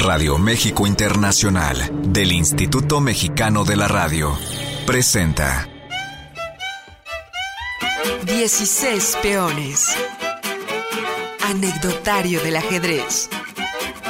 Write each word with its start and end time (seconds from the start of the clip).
Radio 0.00 0.36
México 0.38 0.86
Internacional 0.86 1.90
del 2.12 2.32
Instituto 2.32 3.00
Mexicano 3.00 3.64
de 3.64 3.76
la 3.76 3.88
Radio 3.88 4.36
presenta 4.86 5.68
16 8.26 9.18
peones. 9.22 9.96
Anecdotario 11.44 12.42
del 12.42 12.56
ajedrez. 12.56 13.28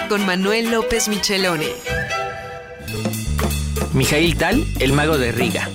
Con 0.09 0.27
Manuel 0.27 0.71
López 0.71 1.09
Michelone. 1.09 1.69
Mijail 3.93 4.37
Tal, 4.37 4.65
el 4.81 4.93
mago 4.93 5.19
de 5.19 5.33
Riga. 5.33 5.69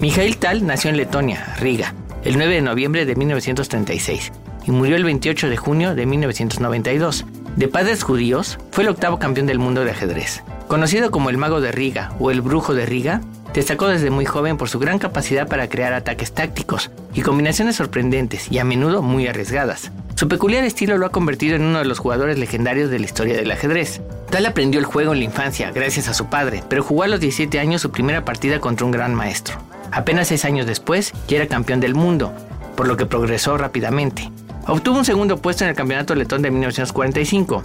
Mijail 0.00 0.36
Tal 0.38 0.66
nació 0.66 0.90
en 0.90 0.96
Letonia, 0.96 1.54
Riga, 1.58 1.94
el 2.24 2.36
9 2.36 2.54
de 2.54 2.62
noviembre 2.62 3.06
de 3.06 3.16
1936 3.16 4.32
y 4.66 4.70
murió 4.70 4.96
el 4.96 5.04
28 5.04 5.48
de 5.48 5.56
junio 5.56 5.94
de 5.94 6.06
1992. 6.06 7.24
De 7.56 7.68
padres 7.68 8.02
judíos, 8.02 8.58
fue 8.70 8.84
el 8.84 8.90
octavo 8.90 9.18
campeón 9.18 9.46
del 9.46 9.58
mundo 9.58 9.84
de 9.84 9.90
ajedrez. 9.90 10.42
Conocido 10.68 11.10
como 11.10 11.28
el 11.28 11.36
mago 11.36 11.60
de 11.60 11.70
Riga 11.70 12.12
o 12.18 12.30
el 12.30 12.40
brujo 12.40 12.74
de 12.74 12.86
Riga, 12.86 13.20
destacó 13.52 13.88
desde 13.88 14.10
muy 14.10 14.24
joven 14.24 14.56
por 14.56 14.70
su 14.70 14.78
gran 14.78 14.98
capacidad 14.98 15.46
para 15.46 15.68
crear 15.68 15.92
ataques 15.92 16.32
tácticos 16.32 16.90
y 17.12 17.20
combinaciones 17.20 17.76
sorprendentes 17.76 18.50
y 18.50 18.58
a 18.58 18.64
menudo 18.64 19.02
muy 19.02 19.26
arriesgadas. 19.26 19.92
Su 20.14 20.28
peculiar 20.28 20.64
estilo 20.64 20.96
lo 20.96 21.04
ha 21.04 21.12
convertido 21.12 21.56
en 21.56 21.62
uno 21.62 21.80
de 21.80 21.84
los 21.84 21.98
jugadores 21.98 22.38
legendarios 22.38 22.90
de 22.90 22.98
la 22.98 23.04
historia 23.04 23.36
del 23.36 23.50
ajedrez. 23.50 24.00
Tal 24.30 24.46
aprendió 24.46 24.80
el 24.80 24.86
juego 24.86 25.12
en 25.12 25.18
la 25.18 25.24
infancia 25.26 25.72
gracias 25.72 26.08
a 26.08 26.14
su 26.14 26.30
padre, 26.30 26.62
pero 26.70 26.82
jugó 26.82 27.02
a 27.02 27.08
los 27.08 27.20
17 27.20 27.58
años 27.60 27.82
su 27.82 27.90
primera 27.90 28.24
partida 28.24 28.60
contra 28.60 28.86
un 28.86 28.92
gran 28.92 29.14
maestro. 29.14 29.58
Apenas 29.90 30.28
6 30.28 30.46
años 30.46 30.66
después 30.66 31.12
ya 31.28 31.36
era 31.36 31.48
campeón 31.48 31.80
del 31.80 31.94
mundo, 31.94 32.32
por 32.76 32.88
lo 32.88 32.96
que 32.96 33.04
progresó 33.04 33.58
rápidamente. 33.58 34.30
Obtuvo 34.66 34.98
un 34.98 35.04
segundo 35.04 35.38
puesto 35.38 35.64
en 35.64 35.70
el 35.70 35.76
Campeonato 35.76 36.14
Letón 36.14 36.42
de 36.42 36.50
1945, 36.50 37.62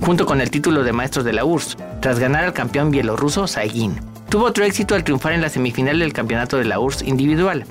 junto 0.00 0.26
con 0.26 0.40
el 0.40 0.50
título 0.50 0.82
de 0.82 0.92
maestro 0.92 1.22
de 1.22 1.32
la 1.32 1.44
URSS, 1.44 1.76
tras 2.00 2.18
ganar 2.18 2.44
al 2.44 2.52
campeón 2.52 2.90
bielorruso 2.90 3.46
Saigin. 3.46 4.00
Tuvo 4.28 4.46
otro 4.46 4.64
éxito 4.64 4.94
al 4.94 5.04
triunfar 5.04 5.32
en 5.32 5.42
la 5.42 5.50
semifinal 5.50 5.98
del 5.98 6.12
Campeonato 6.12 6.56
de 6.56 6.64
la 6.64 6.80
URSS 6.80 7.02
individual. 7.02 7.64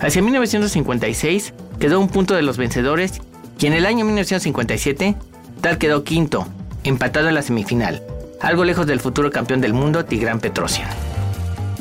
Hacia 0.00 0.22
1956 0.22 1.54
quedó 1.78 2.00
un 2.00 2.08
punto 2.08 2.34
de 2.34 2.42
los 2.42 2.56
vencedores 2.56 3.20
y 3.58 3.66
en 3.66 3.72
el 3.72 3.86
año 3.86 4.04
1957 4.04 5.16
Tal 5.60 5.76
quedó 5.76 6.04
quinto, 6.04 6.46
empatado 6.84 7.28
en 7.28 7.34
la 7.34 7.42
semifinal, 7.42 8.02
algo 8.40 8.64
lejos 8.64 8.86
del 8.86 9.00
futuro 9.00 9.30
campeón 9.30 9.60
del 9.60 9.74
mundo 9.74 10.06
Tigran 10.06 10.40
Petrosian. 10.40 10.88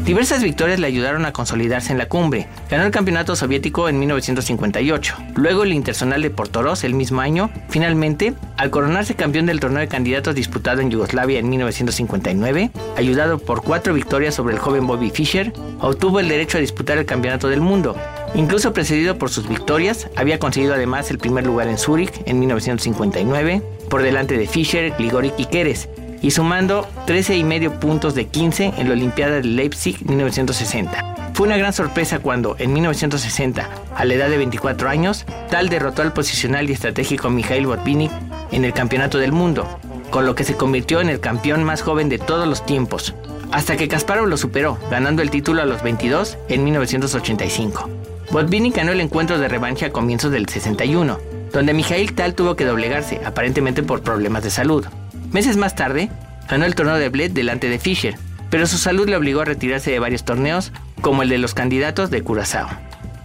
Diversas 0.06 0.42
victorias 0.42 0.80
le 0.80 0.88
ayudaron 0.88 1.26
a 1.26 1.34
consolidarse 1.34 1.92
en 1.92 1.98
la 1.98 2.08
cumbre. 2.08 2.48
Ganó 2.70 2.86
el 2.86 2.92
campeonato 2.92 3.36
soviético 3.36 3.90
en 3.90 4.00
1958, 4.00 5.16
luego 5.36 5.64
el 5.64 5.74
Internacional 5.74 6.22
de 6.22 6.30
Portoros 6.30 6.84
el 6.84 6.94
mismo 6.94 7.22
año. 7.22 7.52
Finalmente, 7.70 8.34
al 8.58 8.72
coronarse 8.72 9.16
campeón 9.16 9.46
del 9.46 9.60
torneo 9.60 9.82
de 9.82 9.88
candidatos 9.88 10.36
disputado 10.36 10.82
en 10.82 10.90
Yugoslavia 10.90 11.40
en 11.40 11.50
1959, 11.50 12.72
ayudado 12.98 13.40
por 13.40 13.62
cuatro 13.62 13.94
victorias 13.94 14.36
sobre 14.36 14.56
el 14.56 14.60
joven 14.60 14.88
Bobby 14.88 15.12
Fischer, 15.12 15.54
obtuvo 15.80 16.20
el 16.20 16.30
derecho 16.30 16.58
a 16.58 16.62
disputar 16.62 16.98
el 16.98 17.06
campeonato 17.06 17.50
del 17.50 17.62
mundo. 17.62 17.96
Incluso 18.36 18.74
precedido 18.74 19.18
por 19.18 19.30
sus 19.30 19.48
victorias, 19.48 20.08
había 20.16 20.40
conseguido 20.40 20.74
además 20.74 21.12
el 21.12 21.20
primer 21.20 21.46
lugar 21.46 21.68
en 21.68 21.78
Zúrich 21.78 22.22
en 22.26 22.40
1959, 22.40 23.62
por 23.90 24.02
delante 24.02 24.38
de 24.38 24.48
Fischer, 24.48 24.94
Gligoric 24.98 25.34
y 25.38 25.46
Keres, 25.46 25.90
y 26.22 26.32
sumando 26.32 26.88
13 27.06 27.38
y 27.38 27.44
medio 27.44 27.80
puntos 27.80 28.16
de 28.16 28.28
15 28.28 28.74
en 28.78 28.88
la 28.88 28.94
Olimpiada 28.94 29.36
de 29.36 29.44
Leipzig 29.44 30.06
1960. 30.06 31.32
Fue 31.34 31.48
una 31.48 31.58
gran 31.58 31.72
sorpresa 31.72 32.20
cuando, 32.20 32.56
en 32.60 32.74
1960, 32.74 33.70
a 33.96 34.06
la 34.06 34.14
edad 34.14 34.30
de 34.30 34.38
24 34.38 34.90
años, 34.90 35.26
Tal 35.50 35.70
derrotó 35.70 36.02
al 36.02 36.14
posicional 36.14 36.70
y 36.70 36.74
estratégico 36.74 37.30
Mikhail 37.30 37.66
Botvinnik 37.66 38.12
en 38.52 38.66
el 38.66 38.74
Campeonato 38.74 39.18
del 39.20 39.32
Mundo, 39.32 39.80
con 40.10 40.26
lo 40.26 40.36
que 40.36 40.44
se 40.44 40.56
convirtió 40.56 41.02
en 41.02 41.10
el 41.10 41.20
campeón 41.20 41.64
más 41.64 41.82
joven 41.82 42.10
de 42.10 42.18
todos 42.18 42.48
los 42.48 42.66
tiempos, 42.66 43.14
hasta 43.52 43.78
que 43.78 43.88
Kasparov 43.88 44.28
lo 44.28 44.38
superó, 44.38 44.78
ganando 44.92 45.22
el 45.22 45.30
título 45.30 45.62
a 45.62 45.66
los 45.66 45.82
22 45.82 46.38
en 46.50 46.64
1985. 46.64 47.90
Botvinnik 48.32 48.76
ganó 48.76 48.92
el 48.92 49.02
encuentro 49.02 49.40
de 49.40 49.48
revancha 49.48 49.88
a 49.88 49.92
comienzos 49.92 50.32
del 50.32 50.48
61, 50.48 51.18
donde 51.52 51.74
Mikhail 51.74 52.14
Tal 52.14 52.36
tuvo 52.36 52.56
que 52.56 52.66
doblegarse, 52.66 53.22
aparentemente 53.26 53.82
por 53.82 54.02
problemas 54.02 54.44
de 54.44 54.52
salud. 54.52 54.86
Meses 55.32 55.58
más 55.58 55.76
tarde, 55.76 56.10
ganó 56.50 56.66
el 56.66 56.76
torneo 56.76 56.96
de 56.96 57.10
Bled 57.10 57.32
delante 57.32 57.70
de 57.70 57.80
Fischer, 57.80 58.16
pero 58.50 58.66
su 58.66 58.78
salud 58.78 59.08
le 59.08 59.16
obligó 59.16 59.42
a 59.42 59.46
retirarse 59.46 59.92
de 59.92 60.00
varios 60.00 60.26
torneos, 60.26 60.72
como 61.02 61.22
el 61.22 61.30
de 61.30 61.38
los 61.38 61.54
candidatos 61.54 62.10
de 62.10 62.24
Curazao. 62.24 62.68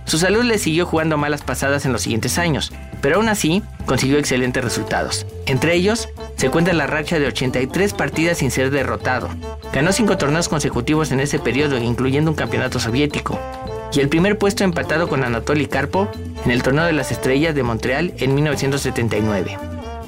Su 0.05 0.19
salud 0.19 0.45
le 0.45 0.59
siguió 0.59 0.85
jugando 0.85 1.17
malas 1.17 1.41
pasadas 1.41 1.87
en 1.87 1.93
los 1.93 2.03
siguientes 2.03 2.39
años, 2.39 2.73
pero 3.01 3.17
aún 3.17 3.29
así 3.31 3.63
consiguió 3.87 4.19
excelentes 4.19 4.63
resultados. 4.63 5.27
Entre 5.47 5.75
ellos, 5.75 6.11
se 6.37 6.51
cuenta 6.51 6.75
la 6.75 6.87
racha 6.87 7.19
de 7.19 7.27
83 7.27 7.95
partidas 7.95 8.39
sin 8.39 8.51
ser 8.51 8.71
derrotado. 8.71 9.31
Ganó 9.73 9.93
5 9.93 10.19
torneos 10.19 10.51
consecutivos 10.51 11.11
en 11.11 11.21
ese 11.21 11.39
periodo, 11.39 11.79
incluyendo 11.79 12.31
un 12.31 12.37
campeonato 12.37 12.79
soviético, 12.79 13.41
y 13.95 14.01
el 14.01 14.11
primer 14.11 14.37
puesto 14.37 14.63
empatado 14.63 15.09
con 15.09 15.25
Anatoly 15.25 15.67
Karpov 15.69 16.09
en 16.45 16.51
el 16.51 16.63
Torneo 16.63 16.85
de 16.85 16.93
las 16.93 17.11
Estrellas 17.11 17.55
de 17.55 17.63
Montreal 17.63 18.13
en 18.19 18.35
1979. 18.35 19.57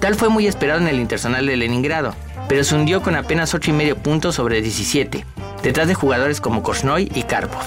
Tal 0.01 0.15
fue 0.15 0.29
muy 0.29 0.47
esperado 0.47 0.81
en 0.81 0.89
el 0.89 1.01
Internacional 1.01 1.47
de 1.47 1.57
Leningrado, 1.57 2.15
pero 2.49 2.65
se 2.65 2.75
hundió 2.75 3.03
con 3.03 3.17
apenas 3.17 3.55
8,5 3.55 3.95
puntos 3.97 4.35
sobre 4.35 4.61
17, 4.61 5.25
detrás 5.63 5.89
de 5.89 5.95
jugadores 5.95 6.41
como 6.41 6.63
Korsnoy 6.63 7.11
y 7.15 7.23
Karpov. 7.23 7.63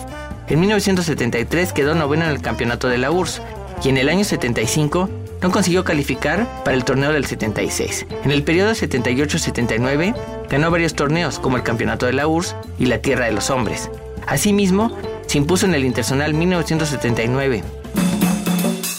En 0.48 0.60
1973 0.60 1.74
quedó 1.74 1.96
noveno 1.96 2.26
en 2.26 2.32
el 2.32 2.42
campeonato 2.42 2.88
de 2.88 2.98
la 2.98 3.12
URSS 3.12 3.42
y 3.84 3.90
en 3.90 3.98
el 3.98 4.10
año 4.10 4.24
75 4.24 5.10
no 5.42 5.52
consiguió 5.52 5.84
calificar 5.84 6.48
para 6.64 6.76
el 6.76 6.84
torneo 6.84 7.14
del 7.14 7.26
76. 7.26 8.06
En 8.24 8.32
el 8.32 8.44
periodo 8.44 8.72
78-79 8.72 10.16
ganó 10.50 10.72
varios 10.72 10.96
torneos 10.96 11.40
como 11.40 11.58
el 11.58 11.64
campeonato 11.64 12.06
de 12.06 12.14
la 12.14 12.28
URSS 12.28 12.56
y 12.78 12.86
la 12.86 13.00
Tierra 13.00 13.26
de 13.26 13.32
los 13.32 13.50
Hombres. 13.50 13.90
Asimismo, 14.28 14.96
se 15.28 15.38
impuso 15.38 15.66
en 15.66 15.76
el 15.76 15.86
Internacional 15.86 16.34
1979 16.34 17.64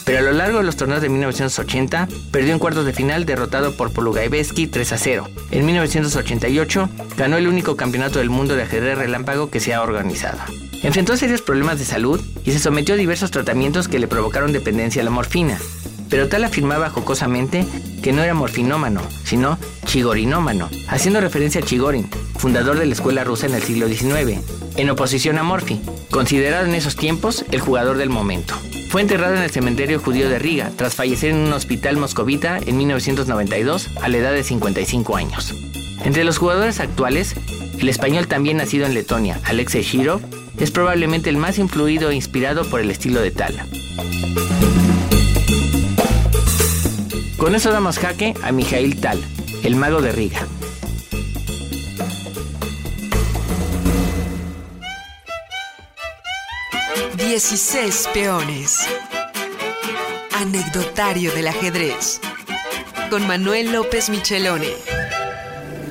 pero 0.05 0.19
a 0.19 0.23
lo 0.23 0.33
largo 0.33 0.59
de 0.59 0.65
los 0.65 0.77
torneos 0.77 1.03
de 1.03 1.09
1980 1.09 2.09
perdió 2.31 2.53
en 2.53 2.59
cuartos 2.59 2.85
de 2.85 2.93
final 2.93 3.27
derrotado 3.27 3.73
por 3.77 3.93
Polugaevsky 3.93 4.67
3 4.67 4.93
a 4.93 4.99
0. 4.99 5.29
En 5.51 5.67
1988 5.67 6.89
ganó 7.17 7.37
el 7.37 7.49
único 7.49 7.77
campeonato 7.77 8.19
del 8.19 8.31
mundo 8.31 8.57
de 8.57 8.63
ajedrez 8.63 8.99
relámpago 8.99 9.51
que 9.51 9.61
se 9.61 9.75
ha 9.75 9.83
organizado. 9.83 10.39
Enfrentó 10.83 11.17
serios 11.17 11.43
problemas 11.43 11.79
de 11.79 11.85
salud 11.85 12.21
y 12.45 12.53
se 12.53 12.59
sometió 12.59 12.95
a 12.95 12.99
diversos 12.99 13.31
tratamientos 13.31 13.89
que 13.89 13.99
le 13.99 14.09
provocaron 14.09 14.53
dependencia 14.53 15.03
a 15.03 15.05
la 15.05 15.11
morfina. 15.11 15.59
Pero 16.11 16.29
tal 16.29 16.45
afirmaba 16.45 16.91
jocosamente 16.91 17.65
que 18.03 18.13
no 18.13 18.23
era 18.23 18.35
morfinómano, 18.35 19.01
sino 19.25 19.59
chigorinómano, 19.87 20.69
haciendo 20.89 21.21
referencia 21.21 21.61
a 21.61 21.65
Chigorin, 21.65 22.11
fundador 22.37 22.79
de 22.79 22.87
la 22.87 22.93
escuela 22.93 23.25
rusa 23.25 23.47
en 23.47 23.55
el 23.55 23.63
siglo 23.63 23.89
XIX, 23.89 24.41
en 24.77 24.91
oposición 24.91 25.39
a 25.39 25.43
Morphy, 25.43 25.81
considerado 26.11 26.67
en 26.67 26.75
esos 26.75 26.97
tiempos 26.97 27.45
el 27.51 27.61
jugador 27.61 27.97
del 27.97 28.11
momento. 28.11 28.55
Fue 28.91 29.01
enterrado 29.01 29.37
en 29.37 29.43
el 29.43 29.51
cementerio 29.51 30.01
judío 30.01 30.29
de 30.29 30.41
Riga, 30.41 30.71
tras 30.77 30.95
fallecer 30.97 31.31
en 31.31 31.37
un 31.37 31.53
hospital 31.53 31.97
moscovita 31.97 32.59
en 32.59 32.77
1992 32.77 33.91
a 34.03 34.09
la 34.09 34.17
edad 34.17 34.33
de 34.33 34.43
55 34.43 35.17
años. 35.17 35.55
Entre 36.05 36.25
los 36.25 36.39
jugadores 36.39 36.81
actuales, 36.81 37.37
el 37.79 37.89
español 37.89 38.27
también 38.27 38.57
nacido 38.57 38.87
en 38.87 38.95
Letonia, 38.95 39.41
Alexei 39.45 39.83
Shirov, 39.83 40.21
es 40.59 40.71
probablemente 40.71 41.31
el 41.31 41.37
más 41.37 41.59
influido 41.59 42.11
e 42.11 42.17
inspirado 42.17 42.65
por 42.65 42.81
el 42.81 42.91
estilo 42.91 43.21
de 43.21 43.31
Tal. 43.31 43.63
Con 47.41 47.55
eso 47.55 47.73
damos 47.73 47.99
jaque 47.99 48.35
a 48.43 48.53
Mijail 48.53 49.01
Tal, 49.01 49.19
el 49.65 49.75
mago 49.75 50.03
de 50.03 50.13
Riga. 50.13 50.47
Dieciséis 57.17 58.07
peones. 58.13 58.87
Anecdotario 60.37 61.33
del 61.33 61.49
ajedrez. 61.49 62.21
Con 63.09 63.27
Manuel 63.27 63.73
López 63.73 64.11
Michelone. 64.11 64.75